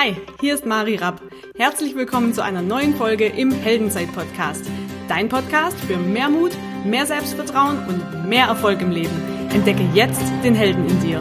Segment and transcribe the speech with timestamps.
[0.00, 1.20] Hi, hier ist Mari Rapp.
[1.56, 4.64] Herzlich willkommen zu einer neuen Folge im Heldenzeit-Podcast.
[5.08, 6.52] Dein Podcast für mehr Mut,
[6.84, 9.10] mehr Selbstvertrauen und mehr Erfolg im Leben.
[9.52, 11.20] Entdecke jetzt den Helden in dir.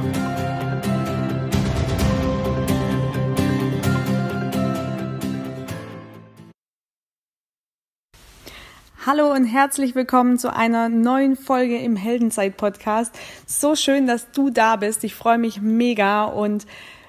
[9.07, 13.18] Hallo und herzlich willkommen zu einer neuen Folge im Heldenzeit-Podcast.
[13.48, 15.04] So schön, dass du da bist.
[15.04, 16.68] Ich freue mich mega und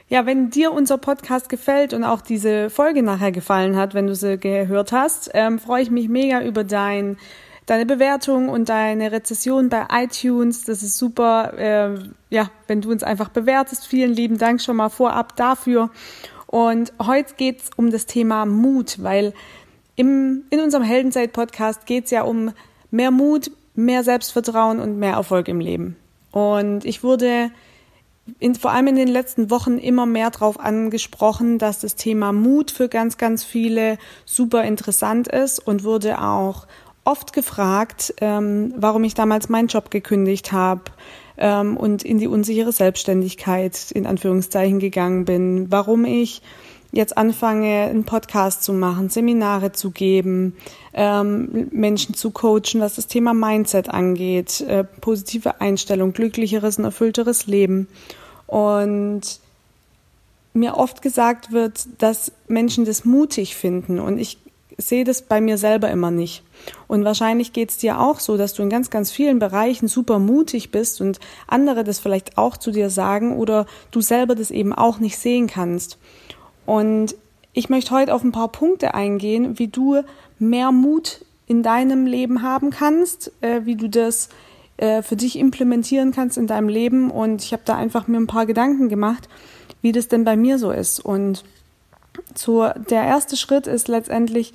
[0.09, 4.15] ja, wenn dir unser Podcast gefällt und auch diese Folge nachher gefallen hat, wenn du
[4.15, 7.19] sie gehört hast, ähm, freue ich mich mega über dein,
[7.67, 10.65] deine Bewertung und deine Rezession bei iTunes.
[10.65, 11.53] Das ist super.
[11.59, 11.99] Äh,
[12.31, 13.87] ja, wenn du uns einfach bewertest.
[13.87, 15.91] Vielen lieben Dank schon mal vorab dafür.
[16.47, 19.35] Und heute geht's um das Thema Mut, weil
[19.97, 22.53] im, in unserem Heldenzeit-Podcast geht's ja um
[22.91, 25.97] mehr Mut, mehr Selbstvertrauen und mehr Erfolg im Leben.
[26.33, 27.51] Und ich wurde
[28.39, 32.71] in, vor allem in den letzten Wochen immer mehr darauf angesprochen, dass das Thema Mut
[32.71, 36.67] für ganz, ganz viele super interessant ist und wurde auch
[37.05, 40.83] oft gefragt, ähm, warum ich damals meinen Job gekündigt habe
[41.39, 46.43] ähm, und in die unsichere Selbstständigkeit in Anführungszeichen gegangen bin, warum ich
[46.93, 50.57] jetzt anfange, einen Podcast zu machen, Seminare zu geben,
[50.95, 57.47] ähm, Menschen zu coachen, was das Thema Mindset angeht, äh, positive Einstellung, glücklicheres und erfüllteres
[57.47, 57.89] Leben.
[58.49, 59.41] Und
[60.53, 64.39] mir oft gesagt wird, dass Menschen das mutig finden und ich
[64.77, 66.43] sehe das bei mir selber immer nicht.
[66.87, 70.19] Und wahrscheinlich geht es dir auch so, dass du in ganz, ganz vielen Bereichen super
[70.19, 74.73] mutig bist und andere das vielleicht auch zu dir sagen oder du selber das eben
[74.73, 75.99] auch nicht sehen kannst.
[76.65, 77.17] Und
[77.53, 80.03] ich möchte heute auf ein paar Punkte eingehen, wie du
[80.39, 84.29] mehr Mut in deinem Leben haben kannst, äh, wie du das
[84.79, 87.11] äh, für dich implementieren kannst in deinem Leben.
[87.11, 89.29] Und ich habe da einfach mir ein paar Gedanken gemacht,
[89.83, 91.01] wie das denn bei mir so ist.
[91.01, 91.45] Und
[92.35, 94.55] so, der erste Schritt ist letztendlich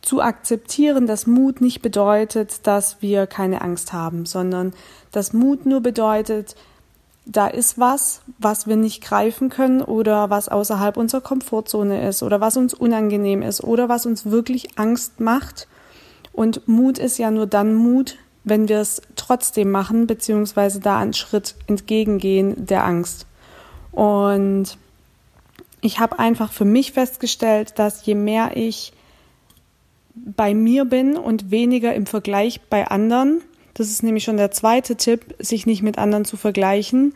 [0.00, 4.74] zu akzeptieren, dass Mut nicht bedeutet, dass wir keine Angst haben, sondern
[5.12, 6.56] dass Mut nur bedeutet,
[7.26, 12.40] da ist was, was wir nicht greifen können oder was außerhalb unserer Komfortzone ist oder
[12.40, 15.66] was uns unangenehm ist oder was uns wirklich Angst macht.
[16.32, 21.14] Und Mut ist ja nur dann Mut, wenn wir es trotzdem machen, beziehungsweise da einen
[21.14, 23.26] Schritt entgegengehen der Angst.
[23.92, 24.76] Und
[25.80, 28.92] ich habe einfach für mich festgestellt, dass je mehr ich
[30.14, 33.40] bei mir bin und weniger im Vergleich bei anderen,
[33.74, 37.14] das ist nämlich schon der zweite Tipp, sich nicht mit anderen zu vergleichen.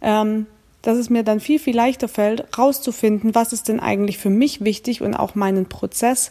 [0.00, 0.46] Ähm,
[0.82, 4.64] dass es mir dann viel, viel leichter fällt, rauszufinden, was ist denn eigentlich für mich
[4.64, 6.30] wichtig und auch meinen Prozess,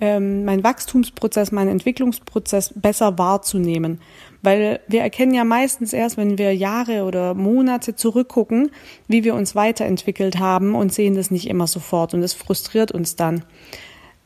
[0.00, 4.00] ähm, meinen Wachstumsprozess, meinen Entwicklungsprozess besser wahrzunehmen.
[4.42, 8.70] Weil wir erkennen ja meistens erst, wenn wir Jahre oder Monate zurückgucken,
[9.08, 13.16] wie wir uns weiterentwickelt haben und sehen das nicht immer sofort und es frustriert uns
[13.16, 13.44] dann.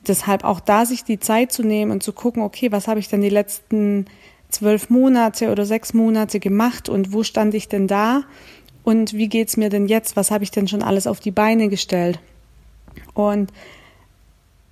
[0.06, 3.08] Deshalb auch da sich die Zeit zu nehmen und zu gucken, okay, was habe ich
[3.08, 4.06] denn die letzten
[4.48, 8.22] zwölf Monate oder sechs Monate gemacht und wo stand ich denn da
[8.84, 10.16] und wie geht's mir denn jetzt?
[10.16, 12.20] Was habe ich denn schon alles auf die Beine gestellt?
[13.12, 13.52] Und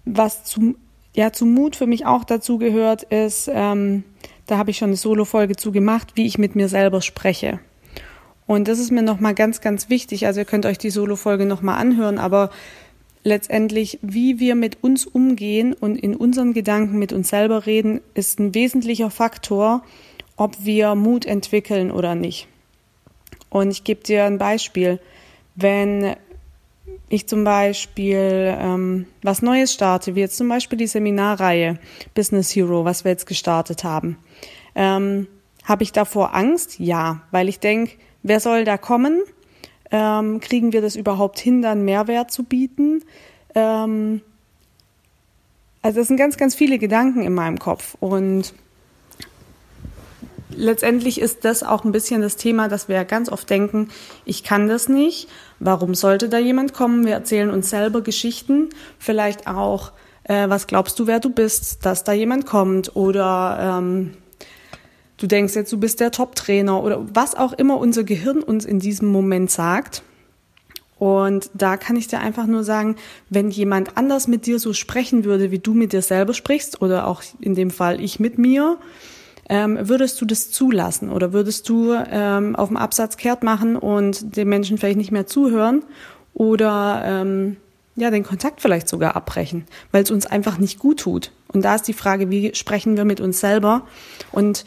[0.06, 0.77] was zum
[1.16, 4.04] ja zu Mut für mich auch dazu gehört, ist, ähm,
[4.47, 7.59] da habe ich schon eine Solo-Folge zu gemacht, wie ich mit mir selber spreche.
[8.47, 10.26] Und das ist mir nochmal ganz, ganz wichtig.
[10.26, 12.50] Also ihr könnt euch die Solo-Folge nochmal anhören, aber
[13.25, 18.38] letztendlich, wie wir mit uns umgehen und in unseren Gedanken mit uns selber reden, ist
[18.38, 19.82] ein wesentlicher Faktor,
[20.37, 22.47] ob wir Mut entwickeln oder nicht.
[23.49, 25.00] Und ich gebe dir ein Beispiel.
[25.56, 26.15] Wenn
[27.09, 31.79] ich zum Beispiel ähm, was Neues starte, wie jetzt zum Beispiel die Seminarreihe
[32.15, 34.19] Business Hero, was wir jetzt gestartet haben,
[34.75, 35.29] ähm,
[35.65, 36.79] habe ich davor Angst?
[36.79, 37.93] Ja, weil ich denke,
[38.23, 39.23] wer soll da kommen?
[39.91, 43.03] Ähm, kriegen wir das überhaupt hin, dann Mehrwert zu bieten?
[43.55, 44.21] Ähm,
[45.83, 48.55] also es sind ganz, ganz viele Gedanken in meinem Kopf und
[50.56, 53.89] letztendlich ist das auch ein bisschen das Thema, dass wir ganz oft denken,
[54.25, 55.28] ich kann das nicht.
[55.59, 57.06] Warum sollte da jemand kommen?
[57.06, 59.93] Wir erzählen uns selber Geschichten, vielleicht auch,
[60.25, 64.17] äh, was glaubst du, wer du bist, dass da jemand kommt oder ähm,
[65.19, 68.81] du denkst jetzt, du bist der Top-Trainer oder was auch immer unser Gehirn uns in
[68.81, 70.03] diesem Moment sagt.
[70.99, 72.97] Und da kann ich dir einfach nur sagen,
[73.29, 77.06] wenn jemand anders mit dir so sprechen würde, wie du mit dir selber sprichst, oder
[77.06, 78.79] auch in dem Fall ich mit mir,
[79.48, 84.37] ähm, würdest du das zulassen oder würdest du ähm, auf dem Absatz kehrt machen und
[84.37, 85.84] den Menschen vielleicht nicht mehr zuhören
[86.34, 87.56] oder ähm,
[87.94, 91.32] ja den Kontakt vielleicht sogar abbrechen, weil es uns einfach nicht gut tut.
[91.48, 93.87] Und da ist die Frage, wie sprechen wir mit uns selber
[94.32, 94.64] und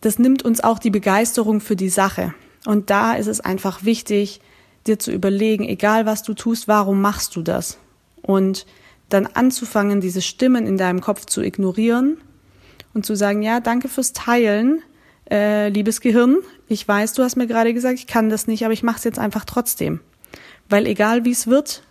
[0.00, 2.34] das nimmt uns auch die Begeisterung für die Sache.
[2.66, 4.40] Und da ist es einfach wichtig,
[4.86, 7.78] dir zu überlegen, egal was du tust, warum machst du das?
[8.20, 8.66] Und
[9.08, 12.18] dann anzufangen, diese Stimmen in deinem Kopf zu ignorieren
[12.94, 14.82] und zu sagen, ja, danke fürs Teilen,
[15.30, 16.38] äh, liebes Gehirn.
[16.68, 19.04] Ich weiß, du hast mir gerade gesagt, ich kann das nicht, aber ich mache es
[19.04, 20.00] jetzt einfach trotzdem.
[20.68, 21.82] Weil egal wie es wird,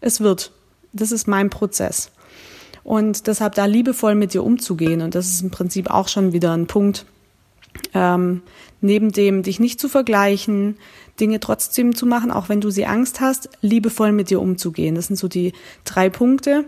[0.00, 0.52] es wird.
[0.92, 2.10] Das ist mein Prozess.
[2.82, 5.02] Und deshalb da liebevoll mit dir umzugehen.
[5.02, 7.06] Und das ist im Prinzip auch schon wieder ein Punkt,
[7.94, 8.42] ähm,
[8.80, 10.76] neben dem dich nicht zu vergleichen,
[11.20, 14.94] Dinge trotzdem zu machen, auch wenn du sie Angst hast, liebevoll mit dir umzugehen.
[14.94, 15.52] Das sind so die
[15.84, 16.64] drei Punkte.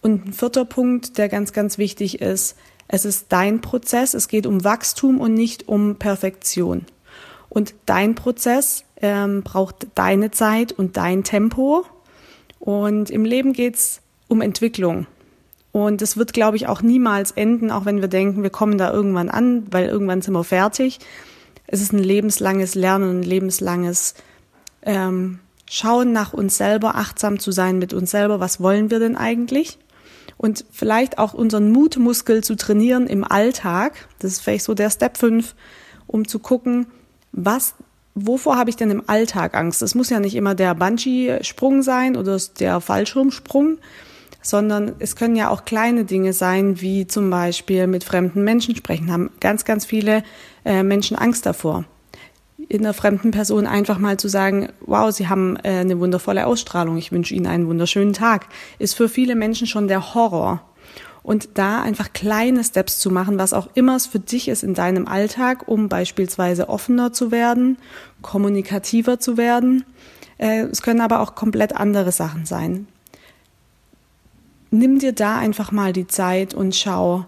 [0.00, 2.56] Und ein vierter Punkt, der ganz, ganz wichtig ist,
[2.88, 6.86] es ist dein Prozess, es geht um Wachstum und nicht um Perfektion.
[7.50, 11.84] Und dein Prozess ähm, braucht deine Zeit und dein Tempo.
[12.58, 15.06] Und im Leben geht's um Entwicklung.
[15.70, 18.92] Und es wird, glaube ich, auch niemals enden, auch wenn wir denken, wir kommen da
[18.92, 20.98] irgendwann an, weil irgendwann sind wir fertig.
[21.66, 24.14] Es ist ein lebenslanges Lernen, ein lebenslanges
[24.82, 25.40] ähm,
[25.70, 28.40] Schauen nach uns selber, achtsam zu sein mit uns selber.
[28.40, 29.78] Was wollen wir denn eigentlich?
[30.38, 34.08] Und vielleicht auch unseren Mutmuskel zu trainieren im Alltag.
[34.20, 35.54] Das ist vielleicht so der Step 5,
[36.06, 36.86] um zu gucken,
[37.32, 37.74] was,
[38.14, 39.82] wovor habe ich denn im Alltag Angst?
[39.82, 43.78] Das muss ja nicht immer der Bungee-Sprung sein oder der Fallschirmsprung,
[44.40, 49.12] sondern es können ja auch kleine Dinge sein, wie zum Beispiel mit fremden Menschen sprechen.
[49.12, 50.22] Haben ganz, ganz viele
[50.64, 51.84] äh, Menschen Angst davor.
[52.68, 56.98] In einer fremden Person einfach mal zu sagen, wow, Sie haben äh, eine wundervolle Ausstrahlung,
[56.98, 58.46] ich wünsche Ihnen einen wunderschönen Tag,
[58.78, 60.62] ist für viele Menschen schon der Horror.
[61.22, 64.74] Und da einfach kleine Steps zu machen, was auch immer es für dich ist in
[64.74, 67.76] deinem Alltag, um beispielsweise offener zu werden,
[68.22, 69.84] kommunikativer zu werden.
[70.38, 72.86] Äh, es können aber auch komplett andere Sachen sein
[74.70, 77.26] nimm dir da einfach mal die Zeit und schau,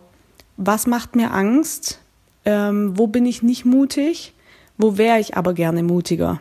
[0.56, 2.00] was macht mir Angst,
[2.44, 4.34] ähm, wo bin ich nicht mutig,
[4.80, 6.40] wo wäre ich aber gerne mutiger.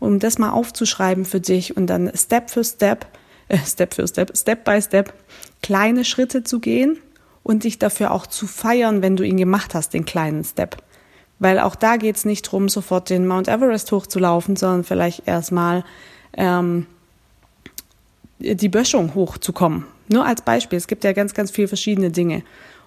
[0.00, 3.06] Um das mal aufzuschreiben für dich und dann Step für Step,
[3.48, 5.12] äh, Step für Step, Step by Step,
[5.62, 6.98] kleine Schritte zu gehen
[7.42, 10.76] und dich dafür auch zu feiern, wenn du ihn gemacht hast, den kleinen Step.
[11.38, 15.84] Weil auch da geht's nicht drum, sofort den Mount Everest hochzulaufen, sondern vielleicht erstmal
[16.36, 16.86] ähm,
[18.38, 19.84] die Böschung hochzukommen.
[20.08, 22.42] Nur als Beispiel, es gibt ja ganz, ganz viele verschiedene Dinge.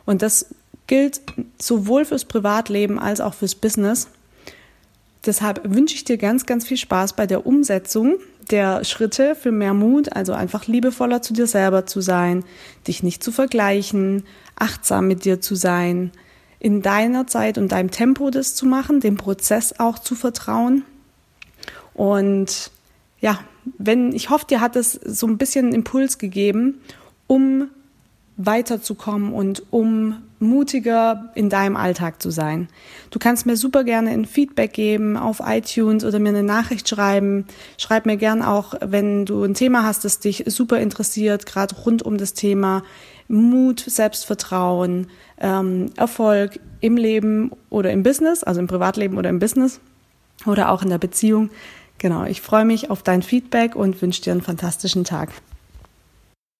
[0.05, 0.47] Und das
[0.87, 1.21] gilt
[1.59, 4.07] sowohl fürs Privatleben als auch fürs Business.
[5.27, 8.15] Deshalb wünsche ich dir ganz, ganz viel Spaß bei der Umsetzung
[8.49, 12.45] der Schritte für mehr Mut, also einfach liebevoller zu dir selber zu sein,
[12.87, 14.23] dich nicht zu vergleichen,
[14.55, 16.11] achtsam mit dir zu sein,
[16.59, 20.83] in deiner Zeit und deinem Tempo das zu machen, dem Prozess auch zu vertrauen.
[21.93, 22.71] Und
[23.19, 23.39] ja,
[23.77, 26.79] wenn, ich hoffe, dir hat es so ein bisschen Impuls gegeben
[27.27, 27.69] um
[28.37, 32.67] weiterzukommen und um mutiger in deinem Alltag zu sein.
[33.09, 37.45] Du kannst mir super gerne ein Feedback geben auf iTunes oder mir eine Nachricht schreiben.
[37.77, 42.03] Schreib mir gern auch, wenn du ein Thema hast, das dich super interessiert, gerade rund
[42.03, 42.83] um das Thema
[43.27, 45.07] Mut, Selbstvertrauen,
[45.39, 49.79] ähm, Erfolg im Leben oder im Business, also im Privatleben oder im Business
[50.45, 51.49] oder auch in der Beziehung.
[51.97, 55.29] Genau, ich freue mich auf dein Feedback und wünsche dir einen fantastischen Tag.